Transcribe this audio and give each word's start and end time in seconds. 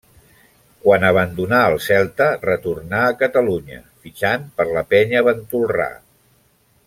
Quan 0.85 1.03
abandonà 1.09 1.59
el 1.73 1.77
Celta 1.87 2.29
retornà 2.47 3.03
a 3.09 3.13
Catalunya, 3.21 3.81
fitxant 4.05 4.49
per 4.61 4.67
la 4.79 4.87
Penya 4.95 5.25
Ventolrà. 5.29 5.91